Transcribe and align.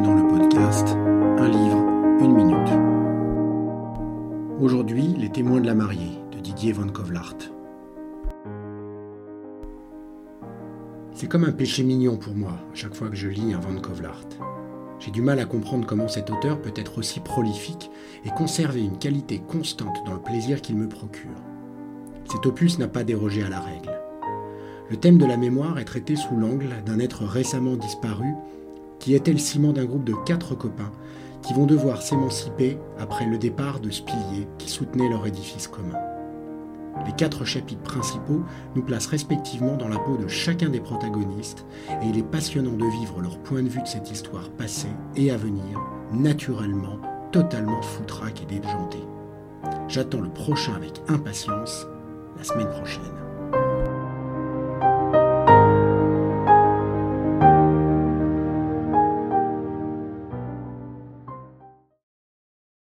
dans 0.00 0.14
le 0.14 0.26
podcast 0.28 0.88
Un 1.38 1.48
livre, 1.48 1.78
une 2.20 2.34
minute. 2.34 2.68
Aujourd'hui, 4.60 5.14
Les 5.18 5.30
témoins 5.30 5.60
de 5.60 5.66
la 5.66 5.74
mariée 5.74 6.18
de 6.32 6.38
Didier 6.38 6.72
Van 6.72 6.88
Kovlart. 6.88 7.36
C'est 11.12 11.28
comme 11.28 11.44
un 11.44 11.52
péché 11.52 11.82
mignon 11.82 12.16
pour 12.18 12.34
moi 12.34 12.52
à 12.52 12.74
chaque 12.74 12.94
fois 12.94 13.08
que 13.08 13.16
je 13.16 13.28
lis 13.28 13.54
un 13.54 13.58
Van 13.58 13.80
Kovlart. 13.80 14.28
J'ai 14.98 15.10
du 15.10 15.22
mal 15.22 15.38
à 15.38 15.46
comprendre 15.46 15.86
comment 15.86 16.08
cet 16.08 16.30
auteur 16.30 16.60
peut 16.60 16.74
être 16.76 16.98
aussi 16.98 17.20
prolifique 17.20 17.90
et 18.24 18.30
conserver 18.30 18.82
une 18.82 18.98
qualité 18.98 19.38
constante 19.38 20.04
dans 20.04 20.14
le 20.14 20.22
plaisir 20.22 20.60
qu'il 20.60 20.76
me 20.76 20.88
procure. 20.88 21.30
Cet 22.30 22.44
opus 22.44 22.78
n'a 22.78 22.88
pas 22.88 23.04
dérogé 23.04 23.42
à 23.42 23.48
la 23.48 23.60
règle. 23.60 23.98
Le 24.90 24.96
thème 24.96 25.16
de 25.16 25.26
la 25.26 25.36
mémoire 25.36 25.78
est 25.78 25.84
traité 25.84 26.16
sous 26.16 26.36
l'angle 26.36 26.68
d'un 26.84 26.98
être 26.98 27.24
récemment 27.24 27.76
disparu 27.76 28.34
qui 29.06 29.14
était 29.14 29.30
le 29.30 29.38
ciment 29.38 29.72
d'un 29.72 29.84
groupe 29.84 30.02
de 30.02 30.16
quatre 30.26 30.56
copains 30.56 30.90
qui 31.40 31.54
vont 31.54 31.66
devoir 31.66 32.02
s'émanciper 32.02 32.76
après 32.98 33.24
le 33.24 33.38
départ 33.38 33.78
de 33.78 33.88
ce 33.88 34.02
qui 34.02 34.68
soutenait 34.68 35.08
leur 35.08 35.24
édifice 35.28 35.68
commun. 35.68 35.96
Les 37.06 37.12
quatre 37.12 37.44
chapitres 37.44 37.84
principaux 37.84 38.42
nous 38.74 38.82
placent 38.82 39.06
respectivement 39.06 39.76
dans 39.76 39.86
la 39.86 40.00
peau 40.00 40.16
de 40.16 40.26
chacun 40.26 40.70
des 40.70 40.80
protagonistes 40.80 41.66
et 42.02 42.06
il 42.08 42.18
est 42.18 42.28
passionnant 42.28 42.72
de 42.72 42.98
vivre 42.98 43.20
leur 43.20 43.38
point 43.38 43.62
de 43.62 43.68
vue 43.68 43.80
de 43.80 43.86
cette 43.86 44.10
histoire 44.10 44.50
passée 44.50 44.90
et 45.14 45.30
à 45.30 45.36
venir, 45.36 45.80
naturellement, 46.12 46.98
totalement 47.30 47.82
foutraque 47.82 48.42
et 48.42 48.58
déjantée. 48.58 49.04
J'attends 49.86 50.20
le 50.20 50.30
prochain 50.30 50.74
avec 50.74 51.00
impatience, 51.06 51.86
la 52.36 52.42
semaine 52.42 52.70
prochaine. 52.70 53.25